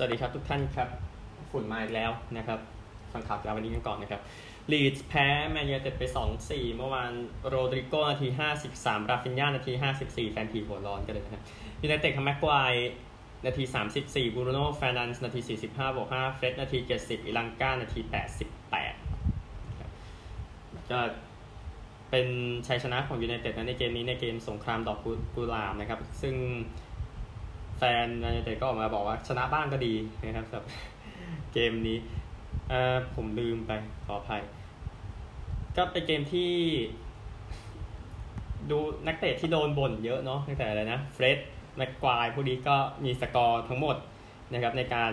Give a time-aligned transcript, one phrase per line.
[0.00, 0.88] สวัสดีครับทุกท่านครับ
[1.50, 2.58] ฝุ่นมาอีกแล้วนะครับ
[3.12, 4.20] ฟังข่าวยาววันนี้กันก่อนนะครับ
[4.72, 6.02] ลีดส์แพ้แมนยูเต็ดไป
[6.40, 7.12] 2-4 เมื่อวาน
[7.48, 8.28] โรดริโกนาที
[8.68, 9.72] 53 ราฟินญานาที
[10.02, 11.42] 54 แฟนทีหัวร้อนกันเลยนะครับ
[11.82, 12.72] ยูไนเต็ดคัมแม็กควาย
[13.46, 13.64] นาที
[14.00, 15.40] 34 บูโรโน่แฟนันส์นาที
[15.70, 18.00] 45บวก5เฟรดนาที 70 อิลังก้านาที
[19.64, 20.98] 88ก็
[22.10, 22.26] เป็น
[22.66, 24.98] ชัยชนะของยูไนเต็ดในเกมนี้ในเกมสงครามดอก
[25.34, 26.36] กุหลาบนะครับ ซึ่ง
[27.78, 30.64] แฟนแมนยูเต็ดก็ออกมาบอกว่าชนะบ้างก็ดีนะครับสำหรับ
[31.52, 31.98] เกมนี้
[32.68, 33.72] เอ่อผมลืมไป
[34.04, 34.42] ขออภัย
[35.76, 36.52] ก็เป็นเกมที่
[38.70, 41.38] ดูนักเตะที่โดนบ่นเยอะเนาะตั้งแต่อะไรนะเฟรด
[41.76, 43.96] แม็กไกวร์พวกนี้ก็มีสกอร์ทั้งหมด
[44.52, 45.12] นะครับในการ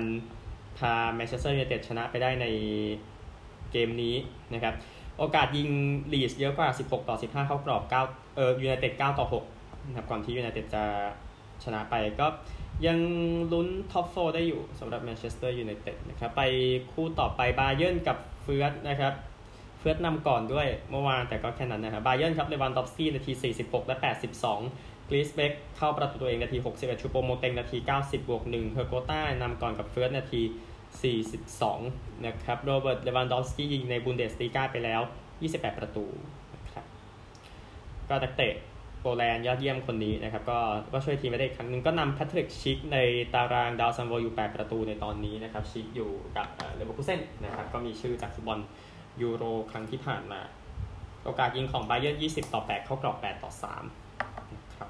[0.77, 2.45] พาแมนเชสเตอร์ยูไนเต็ดชนะไปได้ใน
[3.71, 4.15] เกมนี้
[4.53, 4.73] นะครับ
[5.17, 5.69] โอกาสยิง
[6.13, 9.27] ลีดส์เยอะกว่า 16 ต่อ 15 เข้ากรอบ 9 เออยูไนเต็ด 9 ต่อ
[9.57, 10.83] 6นะครับก่อนที่ยูไนเต็ดจะ
[11.63, 12.27] ชนะไปก็
[12.85, 12.99] ยัง
[13.53, 16.41] ลุ้น top four ได้อยู่สำหรับแมนเชสเตอร์ยูไนเต็ดนะครับไป
[16.91, 19.13] คู่ต่อไปบาเยิร์นกับเฟือร์ธนะครับ
[19.79, 23.31] เฟือร์ธนำก่อนด้วยเมื่อวานแต่ก็แค่นั้นนะครับบาเยิร์นครับเลวันดอฟสกี้นาที
[23.61, 23.95] 46 และ
[24.51, 30.41] 82กรีสเบ็คเข้าประตูตัวเองนาที 61 ชูโปโมเต็งนาที 90 บวก1เฮอร์โกต้านำก่อนกับเฟือร์ธนาที
[31.67, 35.01] 42 นะครับโรเบิร์ตเลวันดอฟสกี้ยิงในบุนเดสลีกาไปแล้ว
[35.39, 36.05] 28 ประตู
[36.53, 36.85] นะครับ
[38.09, 38.53] ก็นักเตะ
[39.07, 40.59] โปแลนด์ยอดเยี่ยมคนนี้นะครับก็
[40.93, 42.97] ก็ช่วยทีมไปได้อีกครั้งหนึ่งก็นำแพทริกชิกใน
[43.33, 48.59] ตารางดาวซัมโวอยู่ 8 ประตูในตอนนี้นะครับชิกอยู่กับเลเวอร์คูเซนนะครับก็มีชื่อจากฟุตบอล
[49.21, 50.41] ยูโรครั้งที่ผ่านมา
[51.25, 54.89] โอกาสยิงของไบเยอร์20 ต่อ 8 เข้ากรอบ 8 ต่อ3นะครับ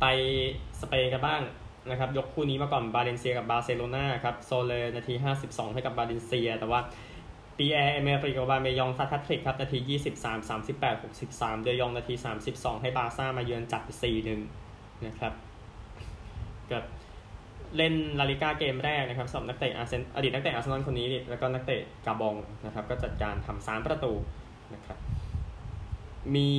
[0.00, 0.04] ไป
[0.80, 1.42] สเปนกันบ้าง
[1.90, 6.80] นะครับยกคู่นี้มาก่อนบาเลนเซียกับบาร์เซโลนาครับโซเลนาที 52 ให้กับบาเลนเซีย แต่ว่า
[7.58, 9.78] ปีแอร์เอเมอริกโอบาเมยองซัดแฮตทริกครับ นาที
[10.20, 12.14] 23 38 63 เดยองนาที
[12.48, 13.90] 32 ให้บาร์ซ่ามาเยือนจัดไป
[14.48, 15.32] 4-1 นะครับ
[16.70, 16.84] กับ
[17.76, 22.34] เล่นลาลิก้าเกมแรกนะครับสำหรับนักเตะอาร์เซนอดีตนักเตะอาร์เซนอลคนนี้แล้วก็นักเตะกาบอง
[22.66, 24.12] นะครับก็จัดการทำสามประตู
[24.74, 24.98] นะครับ
[26.34, 26.50] มี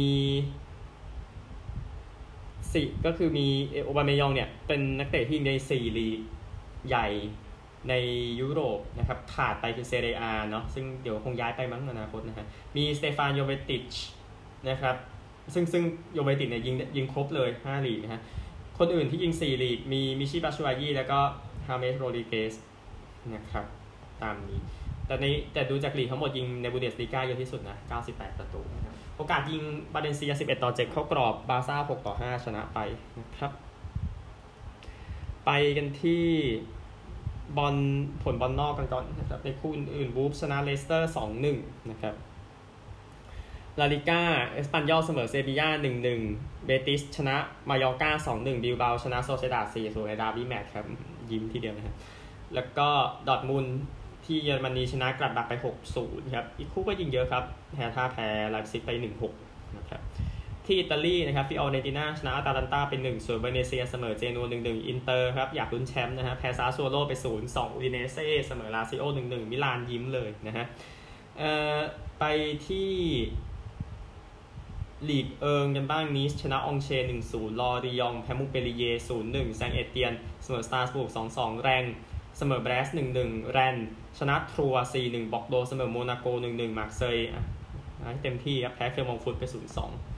[2.73, 3.47] สี่ก็คือมี
[3.85, 6.19] โอบาเมยองเนี่ยเป็นนักเตะที่ในสี่ลีก
[6.87, 7.07] ใหญ่
[7.89, 7.93] ใน
[8.41, 13.93] ยุโรปนะครับขาดไปคือเซเรียอาเนาะซึ่งเดี๋ยวคงย้ายไปมั้งอนาคตนะฮะมีสเตฟานโยเวติช
[14.69, 14.95] นะครับ
[15.53, 18.21] ซึ่งซึ่งโยเวติชเนี่ยยิงยิงครบเลย 5 ลีกนะฮะ
[18.79, 21.19] คนอื่นที่ยิง 4 ลีก มีมิชิบาชูอายีแล้วก็
[21.67, 22.53] ฮาเมสโรดริเกซ
[23.33, 23.65] นะครับ
[24.21, 24.59] ตามนี้
[25.07, 29.63] แต่ในแต่ดูจากลีกทั้งหมดยิงในบุนเดสลีกาเยอะที่สุดนะ 98 ประตูนะครับโอกาสยิง
[29.93, 32.79] บาเลนเซีย 11 ต่อ 7 เข้ากรอบบาร์ซ่า 6 ต่อ 5 ชนะไป
[33.19, 33.51] นะครับ
[35.45, 36.25] ไปกันที่
[37.57, 37.75] บอล
[38.23, 41.11] ผลบอลนอกกันก่อนนะครับในคู่อื่นวูล์ฟชนะเลสเตอร์
[41.49, 42.15] 2-1นะครับ
[43.79, 44.21] ลาลิก้า
[44.53, 45.67] เอสปันยอลเสมอเซบียา
[46.17, 47.35] 1-1เบติสชนะ
[47.69, 50.85] มายอร์กา2-1บิลเบาชนะโซเซียดาด4-0ในดาร์บี้แมตช์ครับ
[51.31, 51.95] ยิ้มทีเดียวนะครับ
[52.55, 52.87] แล้วก็
[53.27, 53.65] ดอร์ทมุนด์
[54.25, 55.53] ที่เยอรมนีชนะกลัดบัคไป
[55.93, 58.91] 6-0 ครับ อีกคู่ก็ยิงเยอะครับแฮร์ธ่าแพ้ไลป์ซิกไป
[59.33, 60.01] 1-6 นะครับ
[60.67, 70.65] ที่อิตาลีนะครับฟิออเนติน่าชนะอาตาลันตาเป็น1ส่วนเวเนเซียเสมอเจนัว1-1 อินเตอร์ครับ อยากลุ้นแชมป์นะฮะแพ้ซาซัวโรไป 0-2อุดิเนเซ่เสมอลาซิโอ1-1 มิลานยิ้มเลยนะฮะ
[71.37, 71.77] เอ่อ
[72.19, 72.23] ไป
[72.67, 72.91] ที่
[75.09, 76.89] ลีกเอิงกันบ้างนีสชนะอองเช่ร์
[77.25, 78.83] 1-0 ลอริยองต์ แพ้มงต์เปลลิเย่ร์
[79.23, 81.83] 0-1 แซงเอเตียน เสมอสตาร์สบุก 2-2 แร็งส์
[82.37, 82.87] เสมอแบรสต์
[83.19, 83.75] 1-1 แรน
[84.19, 87.17] ชนะทรัว 4-1 บอร์กโดซ์ เสมอโมนาโก 1-1 มาร์เซย
[88.21, 90.14] เต็มที่ครับแพ้แกลร์มงต์ฟุตไป 0-2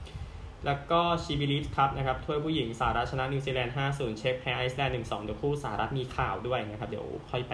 [0.66, 7.52] แล้วก็ SheBelieves ครับนะครับถ้วยผู้หญิงสหรัฐชนะนิวซีแลนด์5-0 เช็คแพ้ไอซ์แลนด์1-2 เดี๋ยวคู่สหรัฐมีข่าวด้วยนะครับเดี๋ยวค่อยไป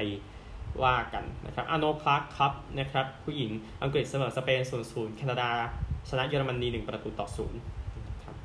[0.84, 3.50] ว่ากันนะครับ Arnold Clark ครับนะครับผู้หญิง
[3.82, 4.60] อังกฤษเสมอสเปน
[4.90, 5.50] 0-0 แคนาดา
[6.08, 8.36] ชนะเยอรมนี 1 ประตูต่อ0นะครับ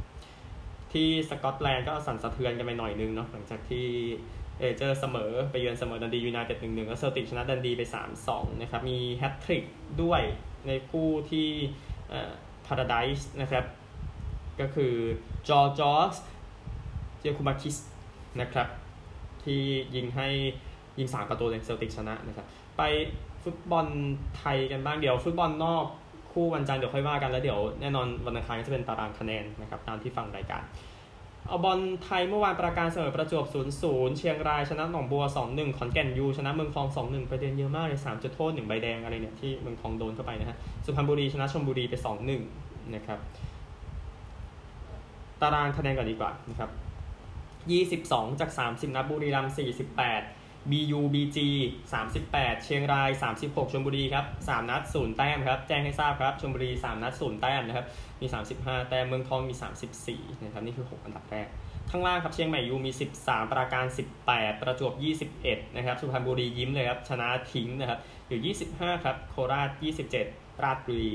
[0.93, 3.87] ที่สกอตแลนด์ก็สั่นสะเทือนกันไปหน่อยนึงเนาะหลังจากที่
[4.59, 9.63] เรนเจอร์เสมอไปเยือนเสมอดันดียูไนเต็ดหนึ่งหนึ่งแล้วเซลติกชนะดันดีไปสามสองนะครับ มีแฮตทริก
[10.01, 10.21] ด้วย
[10.67, 11.47] ในคู่ที่
[12.65, 13.65] พาราไดส์นะครับ
[14.61, 14.93] ก็คือ
[15.49, 16.15] จอร์จอส
[17.19, 17.77] เจคูมาคิส
[18.41, 18.67] นะครับ
[19.43, 19.61] ที่
[19.95, 20.27] ยิงให้
[20.99, 22.45] ยิงสามประตูเลยเซลติกชนะนะครับ
[22.77, 22.81] ไป
[23.43, 23.85] ฟุตบอล
[24.37, 25.85] ไทยกันบ้างเดี๋ยว ฟุตบอลนอก
[26.31, 30.63] คู่วันจันทร์เดี๋ยวค่อยว่ากันแล้วเดี๋ยวแน่นอนวันอังคารก็จะเป็นตารางคะแนนนะครับตามที่ฟังรายการ
[31.47, 33.45] เอาบอลไทยเมื่อวานประการเสมอประจวบ
[33.81, 41.93] 0-0 เชียงรายชนะหนองบัว 2-1 ขอนแก่นยู ชนะเมืองทอง 2-1 ประเด็นเยอะมากเลย3จุดโทษ 1 ใบแดงอะไรเนี่ยที่เมืองทองโดนเข้าไปนะฮะ สุพรรณบุรีชนะชลบุรีไป
[42.43, 43.19] 2-1 นะครับ
[45.41, 46.69] ตารางคะแนนก่อนดีกว่านะครับ
[47.69, 49.53] 22 จาก 30นัดบุรีรัมย์
[50.11, 51.37] 48 BU BG
[52.01, 53.09] 38 เชียงราย
[53.41, 57.85] 36ชลบุรีครับ3นัด0แต้มครับแจ้งให้ทราบครับชลบุรี 3 นัด0แต้มนะครับ
[58.21, 58.25] มี
[58.57, 59.53] 35 แต้มเมืองทองมี
[59.99, 61.47] 34นะครับนี่คือ 6 อันดับแรก
[61.91, 62.91] ข้างล่างครับเชียงใหม่ยูมี
[63.21, 63.85] 13 ปราการ
[64.23, 64.93] 18 ประจวบ
[65.41, 69.69] 21นะครับสุพรรณบุรียิ้มเลยครับชนะทิ้งนะครับอยู่ 25 ครับโคราช
[70.21, 71.11] 27 ราชบุรี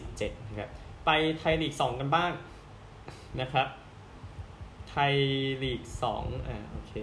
[0.00, 0.70] 27นะครับ
[1.06, 2.32] ไปไทยลีก 2 กันบ้าง
[3.40, 3.66] นะครับ
[4.88, 5.14] ไทย
[5.62, 5.82] ลีก
[6.14, 6.94] 2อ่าโอเค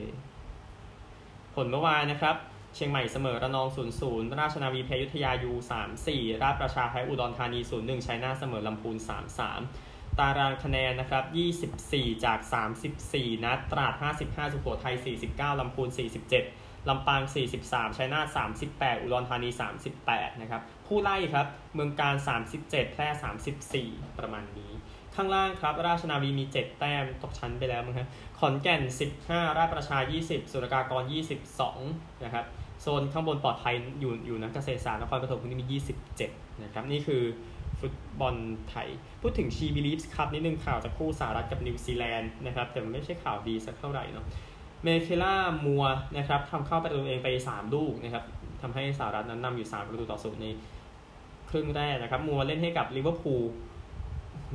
[1.55, 2.35] ผลเมื่อวานนะครับ
[2.75, 3.67] เชียงใหม่เสมอระนอง
[4.03, 5.51] 0-0 ราชนาวีแพ้ยุทธยายู
[5.97, 8.97] 3-4 ราชประชาแพ้อุดรธานี 0-1ชัยนาทเสมอลำพูน
[9.57, 11.23] 3-3 ตารางคะแนนนะครับ
[11.75, 12.39] 24 จาก
[12.91, 13.93] 34 นัด ตราด
[14.23, 14.95] 55 สุโขทัย
[15.27, 15.89] 49 ลำพูน
[16.37, 17.21] 47ลำปาง
[17.59, 18.37] 43ชัยนาท
[18.67, 19.49] 38 อุดรธานี
[19.95, 22.15] 38 นะครับ ผู้ไล่ครับ เมืองการ
[22.55, 23.07] 37 แพร่
[23.63, 24.71] 34 ประมาณนี้
[25.19, 28.07] ข้างล่างครับ ราชนาวีมี 7 แต้มตกชั้นไปแล้วมั้งครับ
[28.39, 28.81] ขอนแก่น
[29.19, 31.03] 15 ราชประชา 20 ศุลกากร
[31.63, 32.45] 22 นะครับ
[32.81, 35.79] โซนข้างบนปลอดภัยอยู่อยู่นะเกษตรศาสตร์นครปฐมพวกนี้มี
[36.19, 37.23] 27 นะครับ นี่คือ
[37.79, 38.35] ฟุตบอล
[38.69, 38.87] ไทย
[39.21, 44.25] พูดถึง SheBelieves ครับนิดนึงข่าวจากคู่สหรัฐกับนิวซีแลนด์นะครับ แต่มันไม่ใช่ข่าวดีสักเท่าไหร่เนาะ
[44.83, 45.35] เมเคล่า
[45.65, 45.85] มัวร์
[46.17, 48.23] นะครับทำเข้าประตูเองไป 3 ลูกนะครับ
[48.61, 50.47] ทำให้สหรัฐนั้นนำอยู่ 3 ประตูต่อศูนย์ใน
[51.49, 53.43] ครึ่งแรกนะครับ มัวเล่นให้กับลิเวอร์พูล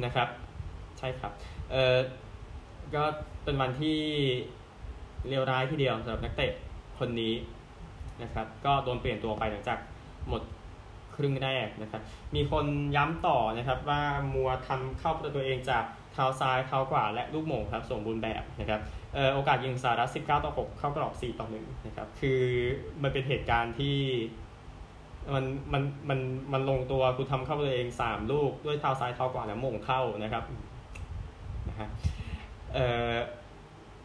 [0.05, 0.29] นะครับ
[0.99, 1.32] ใช่ครับ
[1.70, 1.99] เออ
[2.94, 3.05] ก็
[3.44, 3.99] เป็นวันที่
[5.29, 6.52] เลวร้ายทีเดียวสำหรับนักเตะ
[6.99, 7.35] คนนี้
[8.23, 9.79] นะครับ ก็โดนเปลี่ยนตัวไปหลังจาก
[10.29, 10.43] หมด
[11.17, 12.02] ครึ่งแรกนะครับ
[12.35, 14.02] มีคนย้ำต่อนะครับว่า
[14.35, 18.81] มัวทำเข้าประตูเองจากเท้าซ้ายเท้าขวาและลูกโมงครับสมบูรณ์แบบนะครับ
[19.14, 22.43] เออโอกาสยิงสหรัฐ19 ต่อ 6 เข้ากรอบ 4 ต่อ 1 นะครับ คือ
[23.02, 23.99] มันเป็นเหตุการณ์ที่
[25.35, 26.20] มันมันมัน
[26.52, 30.44] มันลงตัวกูทำเข้าตัวเอง 3 ลูกด้วยเท้าซ้ายเท้าขวาแล้วโมงเข้านะครับ
[31.75, 31.91] นะฮะ
[32.75, 32.79] เอ
[33.12, 33.15] อ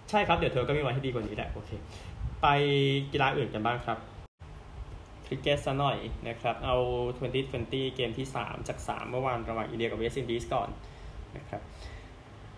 [0.09, 1.71] ใช่ครับ เดี๋ยวเธอก็มีวันที่ดีกว่านี้แหละ โอเค
[2.41, 2.47] ไป
[3.11, 3.97] กีฬาอื่นกันบ้างครับ
[5.25, 6.77] คริกเก็ตซะหน่อยนะครับ เอา
[7.35, 10.69] 2020 เกมที่ 3 จาก 3 เมื่อวานระหว่างอินเดียกับเวสต์อินดีสก่อน
[11.37, 11.61] นะครับ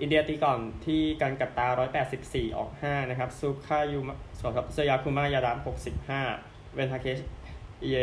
[0.01, 1.67] อินเดียตีก่อนที่การกัตตา
[2.07, 3.99] 184 ออก 5 นะครับซูคายู
[4.39, 5.57] สครับเซยาคุมายาดาม
[6.17, 7.19] 65 เวนทาเคช
[7.89, 7.95] เย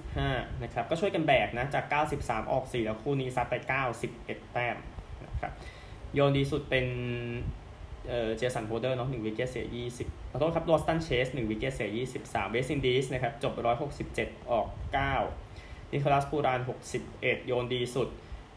[0.00, 1.84] 35นะครับ ก็ช่วยกันแบกนะ จาก
[2.18, 3.54] 93 ออก 4 แล้วคู่นี้ซัดไป
[4.08, 4.76] 91 แต้ม
[5.26, 5.52] นะครับ
[6.16, 6.86] โยนดีสุดเป็น
[8.36, 9.66] เจสันโบเดอร์เนาะ1วิกเกตเสีย
[10.00, 11.90] 20ขอโทษครับลอสตันเชส1วิกเกตเสีย
[12.22, 13.52] 23เวสต์อินดีสนะครับ จบ
[14.02, 14.66] 167ออก
[15.30, 16.60] 9นิโคลัสปูราน
[17.04, 18.08] 61โยนดีสุด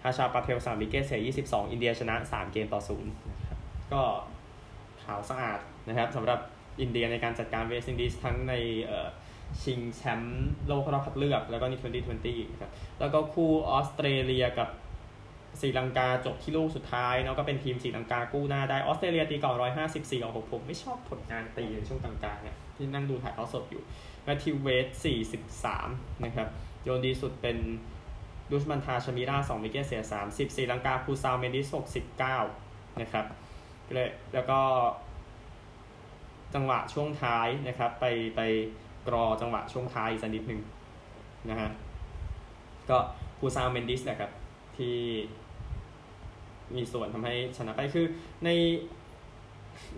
[0.03, 3.01] ฮาร์ชาลปาเทล3 wicket เสีย22อินเดียชนะ3เกมต่อ0
[3.39, 3.59] นะครับ
[3.91, 4.01] ก็
[5.03, 6.39] ขาวสะอาดนะครับสำหรับ
[6.81, 8.53] อินเดียในการจัดการเวสต์อินดีสทั้งใน
[9.59, 11.73] เชิงแชมป์โลกรอบคัดเลือก แล้วก็ใน
[12.13, 14.69] 2020นะครับแล้วก็คู่ออสเตรเลียกับ
[15.61, 19.55] ศรีลังกาจบที่ลูกสุดท้ายเนาะก็เป็นทีมศรีลังกากู้หน้าได้ออสเตรเลียตีก่อน
[19.85, 23.83] 154ของผมไม่ชอบผลงานตีในช่วงกลางๆเนี่ยที่นั่งดูถ่ายทอดสดอยู่
[24.23, 24.67] แมทธิวเว
[25.05, 25.07] ด
[25.69, 26.47] 43นะครับ
[26.83, 27.57] โยนดีสุดเป็น
[28.49, 31.67] ดุชมันทาชามีรา2 wicket เสีย30ศรีลังกาคูซาลเมนดิส
[32.35, 33.25] 69นะครับ
[34.33, 34.59] แล้วก็
[36.53, 38.05] จังหวะช่วงท้ายนะครับไป
[38.35, 38.41] ไป
[39.07, 40.61] กรอจังหวะช่วงท้ายอีกสักนิดหนึ่ง
[41.49, 41.69] นะฮะ
[42.89, 42.97] ก็
[43.39, 44.31] คูซาลเมนดิสนะครับ
[44.79, 44.97] ที่
[46.75, 48.05] มีส่วนทำให้ชนะไปคือ
[48.45, 48.49] ใน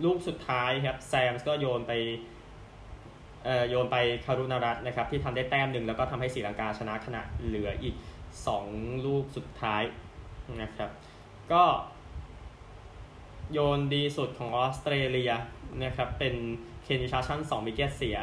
[0.04, 1.92] ลูกสุดท้ายครับแซมส์ก็โยนไป
[3.44, 7.94] เอ่อโยนไปคารุนารัตนะครับที่ทำได้แต้มหนึ่งแล้วก็ทำให้ศรีลังกาชนะขณะเหลืออีก
[8.50, 9.82] 2 ลูกสุดท้าย
[10.62, 10.90] นะครับ
[11.52, 11.62] ก็
[13.52, 15.32] โยนดีสุดของออสเตรเลีย
[15.84, 16.34] นะครับเป็น
[16.84, 18.18] เคนชาชัน2วิกเกตเสีย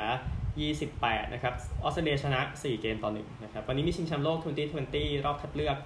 [0.64, 4.38] 28 นะครับ ออสเตรเลียชนะ 4 เกมต่อ1นะครับ วันนี้มีชิงแชมป์โลก
[4.82, 5.78] 2020 รอบคัดเลือก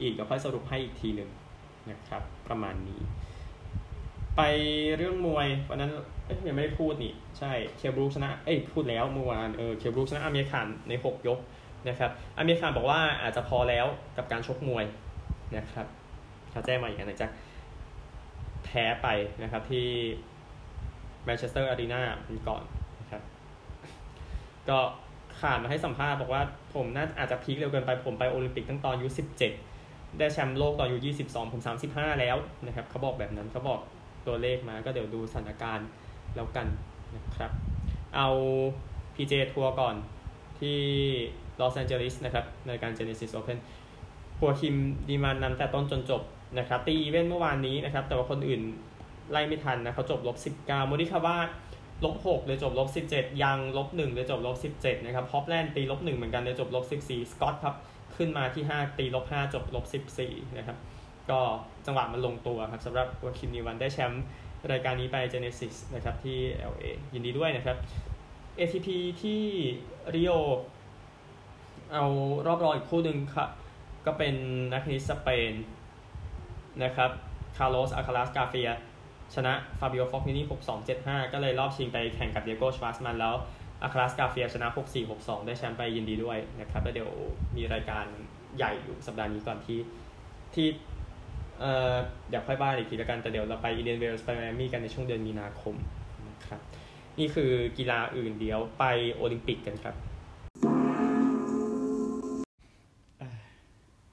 [0.00, 1.30] อีกเดี๋ยวค่อยสรุปให้อีกทีหนึ่ง
[1.90, 3.00] นะครับประมาณนี้
[4.36, 4.42] ไป
[4.96, 5.90] เรื่องมวยวันนั้น
[6.48, 11.38] ยังไม่ได้พูดนี่ ใช่เคลบรูคชนะ เอ้ยพูดแล้วเมื่อวานเออเคลบรูคชนะอาเมียร์ข่านใน 6 ยก
[11.88, 14.84] นะครับอาเมียร์ข่านบอกว่าอาจจะพอแล้วกับการชกมวย
[15.56, 15.86] นะครับ
[16.50, 17.30] เขาแจ้งมาอีกนะจาก
[18.64, 19.08] แพ้ไป
[19.42, 19.86] นะครับที่
[21.24, 22.62] แมนเชสเตอร์อารีนาเป็นก่อน
[23.00, 23.22] นะครับ
[24.68, 24.78] ก็
[25.40, 26.42] ข่านมาให้สัมภาษณ์บอกว่า
[26.74, 29.69] ผมน่าอาจจะ peak เร็วเกินไปผมไปโอลิมปิกตั้งตอนอายุ17
[30.18, 30.98] ได้แชมป์โลกตอนอายุ
[31.28, 32.36] 22 ผม 35 แล้ว
[32.66, 33.80] นะครับเขาบอกแบบนั้นเขาบอก
[34.26, 35.88] ตัวเลขมาก็เดี๋ยวดูสถานการณ์
[36.36, 36.66] แล้วกัน
[37.16, 37.50] นะครับ
[38.16, 38.28] เอา
[39.14, 39.94] PJ ทัวร์ก่อน
[40.60, 40.78] ที่
[41.60, 43.58] ลอสแอนเจลิสนะครับในการ Genesis Open
[44.38, 44.76] หัวคิม
[45.08, 46.22] ดีมานนำแต่ต้นจนจบ
[46.58, 48.60] นะครับตี even เมื่อวานนี้นะครับ แต่ว่าคนอื่น
[49.30, 51.36] ไล่ไม่ทันนะเขาจบลบ 19โมริคาว่า
[52.04, 57.74] ลบ6เลยจบลบ 17 ยังลบ1เลยจบลบ 17 นะครับฮอฟแลนด์ตีลบ1เหมือนกันเลยจบลบ 14 สกอตครับ
[58.20, 59.84] ขึ้นมาที่ 5 ตีลบ5จบลบ
[60.22, 60.78] 14นะครับ
[61.30, 61.40] ก็
[61.86, 64.24] จังหวะมันลงตัวครับสำหรับวาคิมนีมันน์ได้แชมป์
[64.72, 66.38] รายการนี้ไป Genesis นะครับที่
[66.72, 66.84] LA
[67.14, 67.76] ยินดีด้วยนะครับ
[68.58, 68.88] ATP
[69.22, 69.42] ที่
[70.14, 70.32] ริโอ
[71.92, 72.04] เอา
[72.46, 73.50] รอบรองอีกคู่หนึ่งครับ
[74.06, 74.34] ก็เป็น
[74.72, 75.52] นักเทนนิสสเปน
[76.84, 77.10] นะครับ
[77.56, 78.70] คาร์ลอสอัลคารัสการ์เฟีย
[79.34, 83.34] ชนะฟาบิโอฟอกนินี่6-2 7-5 ก็เลยรอบชิงไปแข่งกับดิเอโกชวาร์ตซ์มันแล้ว
[83.82, 87.10] อาคลาสกาเฟียชนะ 6-4 6-2 ได้แชมป์ไปยินดีด้วยนะครับแล้วเดี๋ยว
[87.56, 88.04] มีรายการ
[88.56, 89.78] ใหญ่อยู่สัปดาห์นี้ก่อนที่
[90.54, 90.66] ที่
[91.60, 91.94] เอ่อ
[92.28, 95.74] เดี๋ยวค่อยบ้านอีกทีละกัน แต่เดี๋ยวเราไปอีเดนเวลส์ไปแมมี่กันในช่วงเดือนมีนาคม
[96.28, 96.60] นะครับ
[97.18, 98.84] นี่คือกีฬาอื่นเดี๋ยวไป
[99.14, 99.94] โอลิมปิกกันครับ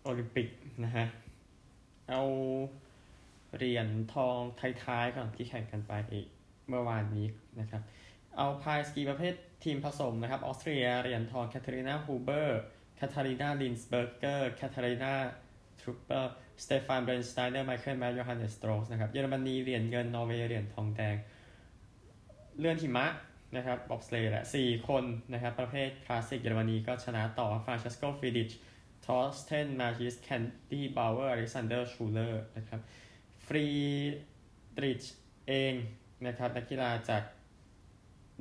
[0.04, 0.48] โอลิมปิก
[0.84, 1.06] นะฮะ
[2.10, 2.24] เอา
[3.56, 4.40] เหรียญทอง
[4.84, 6.28] ท้ายๆก่อนที่แข่งกันไปอีก
[6.70, 7.28] เมื่อวานนี้
[7.60, 7.82] นะครับ
[8.36, 9.34] อัลไพน์สกีประเภท
[9.64, 12.60] ทีมผสมนะครับออสเตรียเหรียญทองแคทเธอรีนาฮูเบอร์
[12.96, 15.14] แคทเธอรีนาลีนส์แบร์เกอร์แคทเธอรีนา
[15.80, 16.34] ทรูเปอร์
[16.64, 21.16] สเตฟานเบรนสไตเนอร์ไมเคิลแมทโยฮันเนสโตรสนะครับเยอรมนีเหรียญเงินนอร์เวย์เหรียญทองแดง
[22.60, 23.08] เลื่อนหิมะ
[23.56, 28.52] นะครับบ็อบสเลย์แหละสี่คนนะครับ ประเภทคลาสสิกเยอรมนีก็ชนะต่อฟรานเชสโกฟิดิช
[29.06, 32.82] ทอสเทนมาชิสแคนดี้บาวเวอร์อเล็กซานเดอร์ชูเลอร์นะครับ
[33.46, 33.66] ฟรี
[34.78, 35.04] ดริช
[35.48, 35.74] เอง
[36.26, 37.24] นะครับนักกีฬาจาก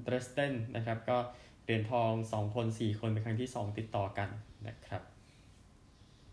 [0.06, 1.18] ดรสเตนนะครับก็
[1.64, 4.28] เหรียญทอง 2 คน 4 คนเป็นครั้งที่ 2 ติดต่อกัน
[4.68, 5.02] นะครับ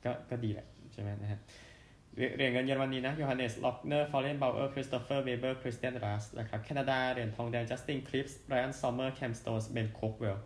[0.04, 1.40] ก็ก็ดีแหละใช่ไหมนะฮะ
[2.16, 10.38] เหรียญเงินเยอรมนีนะโยฮันเนส ล็อกเนอร์ ฟอร์เรนบาวเออร์ คริสโตเฟอร์เบเบอร์ คริสเตียน รัส นะครับ แคนาดา เหรียญทองแดง จัสติน คลิปส์ไรอัน ซอมเมอร์ แคมสโตสเบน โคกเวล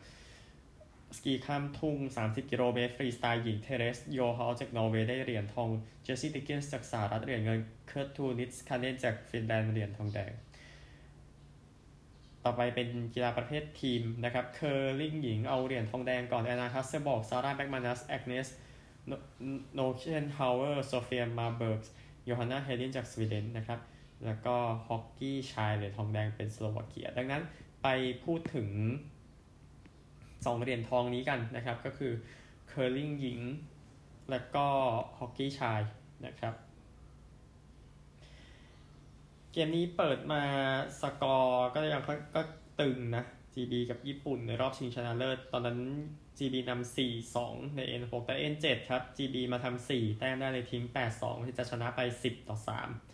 [1.18, 5.70] สกีข้ามทุ่ง 30 กิโลเมตร ฟรีสไตล์หญิง เทเรส โยฮอลจากนอร์เวย์ ได้เหรียญทอง
[6.04, 10.32] เจสซี่ดิกกินส์จากสหรัฐ เหรียญเงิน เคิร์ตทูนิสคาเนนจากฟินแลนด์ เหรียญทองแดง
[12.48, 18.48] ต่อไปเป็นกีฬาประเภททีมนะครับ เคอร์ลิงหญิงเอาเหรียญทองแดงก่อนแอนนาคัสเซบอกซาร่าแบ็กมานัสแอกเนส
[19.74, 21.82] โนเคนฮาวเวอร์โซเฟียมาเบิร์ก
[22.26, 23.80] โยฮันนาเฮลินจากสวีเดนนะครับ
[24.26, 24.56] แล้วก็
[24.88, 27.44] ฮอกกี้ชายเหรียญทองแดงเป็นสโลวาเกีย ดังนั้น
[27.84, 27.88] ไป
[28.24, 28.70] พูดถึง
[30.46, 32.14] สองเหรียญทองนี้กันนะครับ ก็คือ
[32.68, 33.40] เคอร์ลิงหญิง
[34.30, 34.66] และก็
[35.18, 35.82] ฮอกกี้ชาย
[36.26, 36.54] นะครับ
[39.58, 40.42] เกมนี้เปิดมา
[41.02, 42.04] สกอร์ก็ยัง
[42.36, 42.42] ก็
[42.82, 45.80] ตึงนะ GB กับญี่ปุ่นในรอบชิงชนะเลิศ ตอนนั้น
[46.38, 46.96] GB นำ
[47.28, 50.84] 4-2 ใน N6 แต่ N7 ครับ GB มาทำ4 แต้มได้เลยทิ้ง
[51.16, 52.58] 8-2 ที่จะชนะไป 10 ต่อ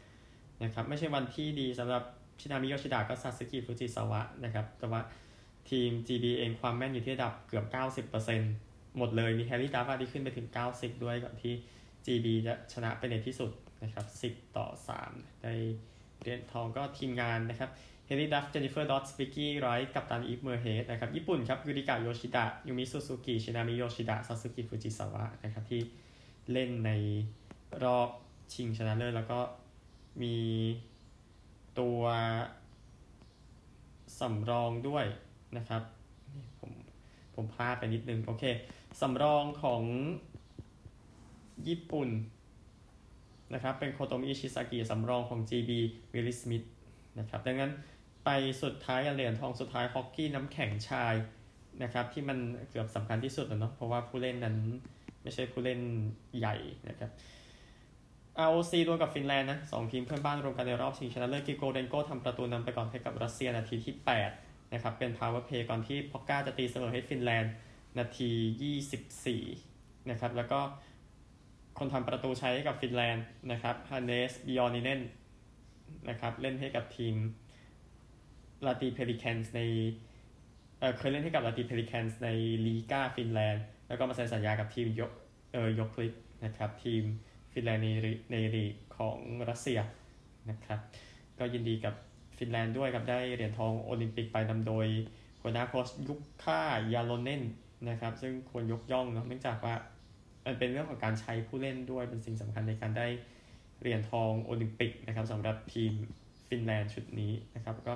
[0.02, 2.04] 3 นะครับ ไม่ใช่วันที่ดีสำหรับ
[2.40, 5.02] ชินามิโยชิดะก็ซาสึกิฟุจิสวะนะครับ แต่ว่า
[5.70, 7.66] ทีม GB เองความแม่นอยู่ที่ระดับเกือบ
[8.32, 11.54] 90%หมดเลย มีเฮลีย์ดัฟที่ขึ้นไปถึง 90 ด้วยก่อนที่
[12.06, 13.52] GB จะชนะไปในที่สุด
[13.84, 14.68] นะครับ 10 ต่อ
[15.06, 15.54] 3 ได้
[16.24, 17.70] เหรียญทองก็ทีมงานนะครับ
[18.06, 25.82] เฮลีย์ดัฟเจนนิเฟอร์ดอดส์วิคกี้ไรท์กัปตันอีฟเมอร์เฮดนะครับญี่ปุ่นครับยูริกะโยชิดะยูมิซูซูกิชินามิโยชิดะซาสึกิฟูจิสวะนะครับที่
[26.52, 26.92] เล่นใน
[27.84, 28.10] รอบ
[28.54, 29.40] ชิงชนะเลิศแล้วก็
[30.22, 30.36] มี
[31.80, 32.02] ตัว
[34.20, 35.06] สำรองด้วย
[35.58, 35.82] นะครับ
[36.60, 36.72] ผม
[37.36, 38.44] ผมพลาดไปนิดนึง โอเค
[39.02, 39.84] สำรองของ
[41.68, 42.10] ญี่ปุ่น
[43.54, 45.72] นะครับเป็นโคโตมิอิชิซากิสำรองของ GB
[46.14, 46.64] มิลลี่สมิธ
[47.20, 47.72] นะครับดังนั้น
[48.26, 48.30] ไป
[48.64, 51.14] สุดท้ายเหรียญทองสุดท้ายฮอกกี้น้ำแข็งชาย
[51.84, 52.38] นะครับที่มัน
[52.70, 54.56] เกือบสำคัญที่สุดเนาะเพราะว่าผู้เล่นนั้น
[55.24, 55.80] ไม่ใช่ผู้เล่น
[56.40, 56.56] ใหญ่
[56.90, 57.12] นะครับ
[58.48, 63.96] ROC รวมกับฟินแลนด์นะสองทีมเพื่อนบ้านรวมกันในรอบชิงชนะเลิศกิโกเดนโกทำประตูนำไปก่อนให้กับรัสเซียนาทีที่
[64.36, 67.54] 8 นะครับ เป็น power play ก่อนที่พ็อกก้าจะตีเสมอให้ฟินแลนด์
[67.98, 68.32] นาที
[69.40, 70.60] 24 นะครับ แล้วก็
[71.78, 75.02] คนทำประตูชัยให้กับฟินแลนด์นะครับฮันเนสบิออนิเนน
[76.10, 77.16] นะครับเล่นให้กับทีม
[78.66, 82.30] ลาติเพลิแคนส์ในเคยเล่นให้กับลาติเพลิแคนส์ใน
[82.66, 85.12] ลีกาฟินแลนด์แล้วก็มาเซ็นสัญญากับทีมโยก
[85.54, 86.14] เออโยกเคริต
[86.46, 87.04] นะครับทีม
[87.54, 87.88] ฟินแลนด์ใน
[88.32, 89.18] ในลีกของ
[89.50, 89.80] รัสเซีย
[90.50, 90.80] นะครับ
[91.40, 91.96] ก็ยินดีกับ
[92.38, 94.88] ฟินแลนด์ด้วยครับได้เหรียญทองโอลิมปิกไปนำโดย
[95.42, 96.62] หัวหน้าโค้ชยุคค่า
[96.94, 97.44] ยาโลเนน
[97.90, 99.76] นะครับซึ่งควรยกย่องเนาะเนื่องจากว่า
[100.46, 103.08] มันเป็นเรื่องของการใช้ผู้เล่นด้วยเป็นสิ่งสำคัญในการได้
[103.80, 105.92] เหรียญทองโอลิมปิกนะครับสำหรับทีม
[106.48, 107.94] ฟินแลนด์ชุดนี้นะครับก็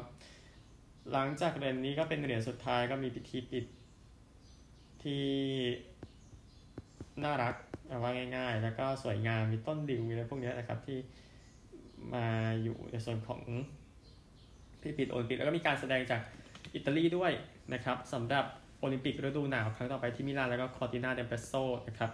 [1.11, 3.65] หลังจากเหรียญนี้ก็เป็นเหรียญสุดท้ายก็มีพิธีปิด
[5.03, 5.25] ที่
[7.23, 7.55] น่ารัก
[8.03, 10.97] ว่าง่าย ๆ แล้วก็สวยงามมีต้นหลิวมีอะไรพวกนี้นะครับที่
[12.13, 12.27] มา
[12.63, 13.41] อยู่ในส่วนของ
[14.81, 16.21] พิธีปิดโอลิมปิกแล้วก็มีการแสดงจาก
[16.75, 17.31] อิตาลีด้วย
[17.73, 18.45] นะครับสำหรับ
[18.79, 21.51] โอลิมปิกฤดูหนาวครั้งต่อไปที่มิลานแล้วก็คอร์ตินาดัมเปซโซ
[21.87, 22.11] นะครับ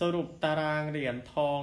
[0.00, 1.60] สรุปตารางเหรียญทอง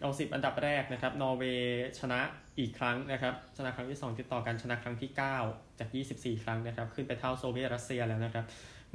[0.00, 2.20] เอาสิบอันดับแรกนะครับ นอร์เวย์ชนะ
[2.58, 5.10] อีกครั้งนะครับ ชนะครั้งที่ 2 ติดต่อกันชนะครั้งที่
[5.44, 8.44] 9 จาก 24 ครั้งนะครับ ขึ้นไปเท่าโซเวียตรัสเซียแล้วนะครับ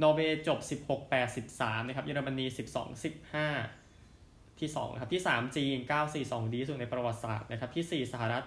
[0.02, 3.04] นอร์เวย์จบ 16 8 13 นะครับ เยอรมนี 12
[3.72, 8.44] 15 ที่2ครับ ที่ 3 จีน 9 4 2 ดีสุดในประวัติศาสตร์นะครับ ที่ 4 สหรัฐ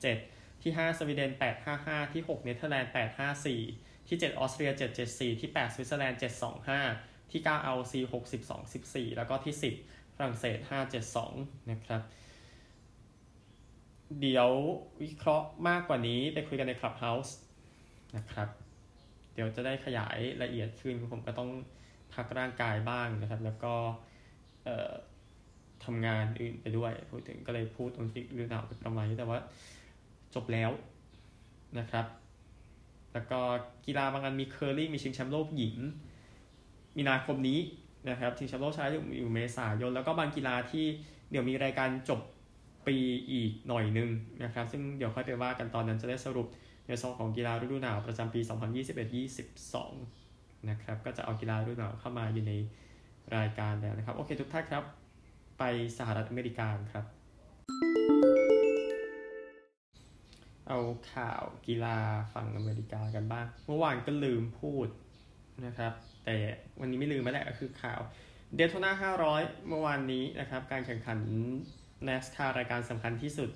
[0.00, 1.30] 87ที่ 5 สวีเดน
[1.72, 2.92] 855 ที่ 6 เนเธอร์แลนด์
[3.52, 4.70] 854 ที่ 7 ออสเตรีย
[5.06, 6.20] 774 ที่ 8 สวิตเซอร์แลนด์
[6.74, 8.00] 725 ที่ 9 เอาซี
[8.42, 10.58] 62 14 แล้วก็ที่ 10 ฝรั่งเศส
[11.14, 12.02] 572 นะครับ
[14.20, 14.50] เดี๋ยว
[15.02, 17.32] วิเคราะห์มากกว่านี้ไปคุยกันใน Clubhouse
[18.16, 18.48] นะครับ
[19.34, 21.50] เดี๋ยวจะได้ขยายละเอียดขึ้นผมก็ต้อง
[22.14, 23.74] พักร่างกายบ้างนะครับ แล้วก็
[25.84, 29.38] ทำงานอื่นไปด้วยพูดถึงก็เลยพูดตรงที่เรื่องราวประมาณนี้แต่ว่า
[30.34, 30.70] จบแล้ว
[31.78, 32.06] นะครับ
[33.14, 33.40] แล้วก็
[33.86, 35.76] กีฬาบางอันมีเคอร์ลิงมีชิงแชมป์โลกหญิง
[36.96, 37.58] มีนาคมนี้
[38.10, 40.84] นะครับชิงแชมป์โลกชายอยู่เมษายน แล้วก็บางกีฬาที่
[41.30, 42.20] เดี๋ยวมีรายการจบ
[42.86, 42.96] ปี
[43.30, 44.10] อีกหน่อยนึง
[44.44, 46.46] นะครับ ซึ่งเดี๋ยวค่อยไปว่ากันตอนนั้นจะได้สรุป
[46.86, 48.40] ในซีซั่นของกีฬาฤดูหนาวประจำปี
[49.34, 52.52] 2021-22 นะครับ ก็จะเอากีฬาฤดูหนาวเข้ามาอยู่ใน
[53.36, 54.84] รายการแล้วนะครับ โอเคทุกท่านครับ
[55.58, 55.62] ไป
[55.98, 57.04] สหรัฐอเมริกาครับ
[60.68, 60.78] เอา
[61.12, 61.98] ข่าวกีฬา
[62.32, 64.88] ฝั่งอเมริกากันบ้าง เมื่อวานก็ลืมพูด
[65.66, 65.92] นะครับ
[66.24, 66.36] แต่
[66.80, 68.00] วันนี้ไม่ลืมมาแหละก็คือข่าว
[68.56, 68.90] เดโทนา
[69.26, 71.18] 500 เมื่อวานนี้นะครับ การแข่งขัน
[72.06, 73.50] NASCAR รายการสำคัญที่สุด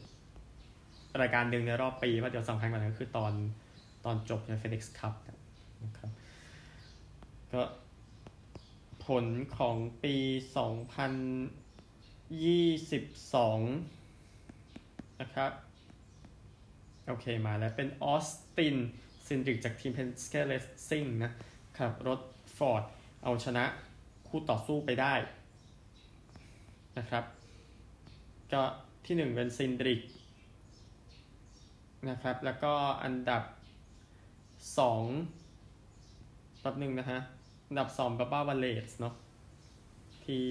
[1.20, 3.32] รายการหนึ่งในรอบปีว่าเดี๋ยวสำคัญกว่านั้นก็คือตอน
[4.04, 5.14] ตอนจบใน FedEx Cup
[5.84, 6.10] นะครับ
[7.52, 7.62] ก็
[9.04, 9.24] ผล
[9.58, 10.16] ของปี
[12.58, 15.52] 2022 นะครับ
[17.08, 18.76] โอเคมาแล้วเป็นออสติน
[19.26, 21.32] ซินดริกจากทีม Penske Racing นะ
[21.78, 22.20] ครับรถ
[22.56, 22.82] ฟอร์ด
[23.24, 23.64] เอาชนะ
[24.28, 25.14] คู่ต่อสู้ไปได้
[26.98, 27.24] นะครับ
[28.52, 28.62] ก็
[29.06, 30.00] ที่หนึ่งเป็นซินดริก
[32.10, 32.72] นะครับ แล้วก็
[33.04, 33.42] อันดับ
[34.78, 35.04] สอง
[36.60, 37.20] แป๊บหนึ่งนะฮะ
[37.68, 39.14] อันดับสองบับบ้าวอลเลซเนาะ
[40.24, 40.42] ที่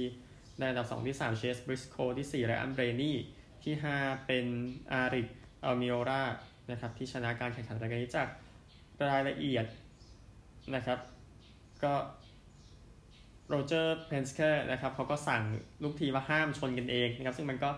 [0.57, 3.17] ในอันดับสองที่สามเชสบริสโคที่สี่ไรอันเบลนีย์
[3.63, 4.45] ที่ห้าเป็น
[4.91, 5.29] อาริก
[5.65, 6.23] อัลมิโรลา
[6.71, 8.27] นะครับที่ชนะการแข่งขันรายการนี้จาก
[9.09, 9.65] รายละเอียด
[10.75, 10.99] นะครับ
[11.83, 11.93] ก็
[13.49, 15.41] โรเจอร์เพนสเคอร์นะครับเขาก็สั่ง
[15.83, 17.69] ลูกทีมว่าห้ามชนกันเองนะครับ ซึ่งมันก็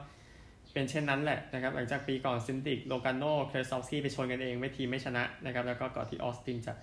[0.74, 6.74] เป็นเช่นนั้นแหละนะครับ หลังจากปีก่อนซินดริกโลกาโนเคเซลาวสกี้ไปชนกันเอง ไม่ทีมไม่ชนะนะครับ แล้วก็ก่อนที่ออสตินจะ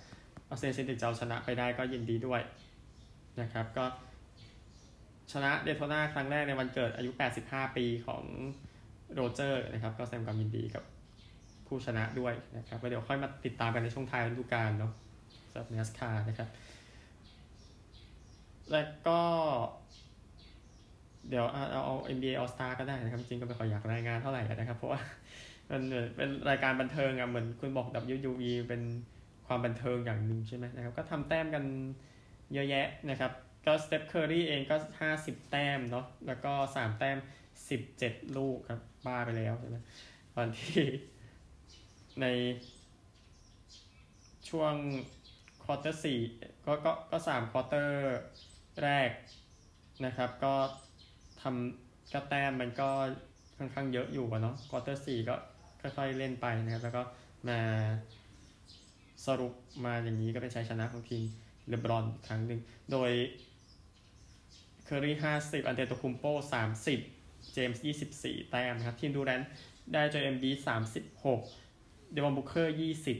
[0.49, 2.41] ออสตินซินดริกจะชนะไปได้ก็ยินดีด้วย
[3.41, 3.85] นะครับ ก็
[5.31, 7.11] ชนะ Daytona ครั้งแรกในวันเกิดอายุ
[7.43, 8.23] 85 ปีของ
[9.13, 10.83] โรเจอร์นะครับ ก็แสดงความยินดีกับ
[11.67, 14.91] ผู้ชนะด้วยนะครับเดี๋ยวค่อยมาติดตามกันในช่วงท้ายฤดูกาลเนาะ
[15.51, 16.49] สำหรับ NASCAR นะครับ
[18.71, 19.19] แล้วก็
[21.29, 25.01] เดี๋ยวเอาเอา NBA All Star ก็ได้นะครับ จริงก็ไม่ค่อยอยากรายงานเท่าไหร่นะครับ เพราะว่า
[25.71, 25.81] มัน
[26.15, 28.81] เป็นรายการบันเทิงอะเหมือนคุณบอก WWE เป็น
[29.47, 31.63] ความบันเทิงอย่างหนึ่งใช่ไหมนะครับ ก็ทำแต้มกัน
[32.53, 33.31] เยอะแยะนะครับ
[33.65, 34.75] ก็สเตปเคอร์รี่เองก็
[35.13, 37.17] 50 แต้มเนาะแล้วก็ 3 แต้ม
[37.77, 39.77] 17 ลูกครับบ้าไปแล้วใช่ไหม
[40.35, 40.83] ตอนที่
[42.21, 42.27] ใน
[44.49, 44.73] ช่วง
[45.63, 46.19] quarter สี่
[46.65, 48.17] ก็ก็ก็สาม quarter
[48.83, 49.11] แรก
[50.05, 50.53] นะครับ ก็
[51.41, 52.89] ทำก็แต้มมันก็
[53.57, 55.35] ค่อนข้างเยอะอยู่เนาะ quarter สี่ก็
[55.81, 57.03] ค่อยๆเล่นไปนะครับ แล้วก็
[57.47, 57.59] มา
[59.25, 59.53] สรุป
[59.85, 61.23] มาอย่างนี้ก็เป็นชัยชนะของทีม
[61.67, 63.11] เลบรอนครั้งหนึ่ง โดย
[64.85, 66.99] เคอรี่ห้าสิบอันเดโตคุนโปสามสิบ
[67.53, 69.41] เจมส์ยี่สิบสี่แต้มนะครับ ทีมดูแรน
[69.93, 71.41] ได้โจเอลเอ็มบีดสามสิบหก
[72.13, 73.17] เดวอนบุคเคอร์ยี่สิบ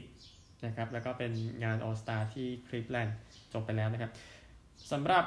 [0.66, 1.32] นะครับ แล้วก็เป็น
[1.64, 3.16] งาน All Star ที่คลิฟแลนด์
[3.52, 4.12] จบไปแล้วนะครับ
[4.92, 5.24] สำหรับ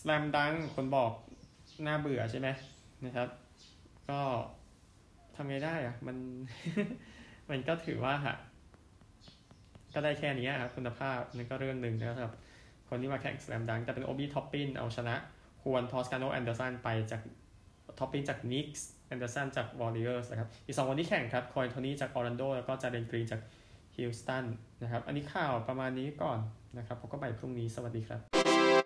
[0.00, 1.12] slam dunk คนบอก
[1.86, 2.48] น่าเบื่อใช่ไหม
[3.04, 3.28] นะครับ
[4.10, 4.20] ก็
[5.36, 6.16] ทำไงได้อะมัน
[7.50, 8.36] มันก็ถือว่าฮะ
[9.94, 12.32] ก็ได้แค่นี้ครับคุณภาพนั่นก็เรื่องหนึ่งนะครับ
[12.88, 15.14] คนที่มาแข่ง slam dunk แต่เป็นโอบีท็อปปินเอาชนะ
[15.62, 17.22] ฮวนทอสกาโนแอนเดอร์สันไปจาก
[17.98, 23.40] ท็อปปินจาก Knicks แอนเดอร์สันจาก Warriors นะครับ อีกสองคนที่แข่งครับโคลแอนโทนี่จากออร์แลนโดแล้วก็จาเลนกรีนจาก
[23.96, 24.44] ฮิวสตัน
[24.82, 26.38] นะครับ อันนี้ข่าวประมาณนี้ก่อน
[26.78, 28.82] นะครับผมก็ไปพรุ่งนี้สวัสดีครับ